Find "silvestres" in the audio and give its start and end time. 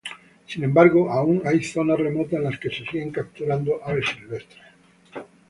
4.07-4.63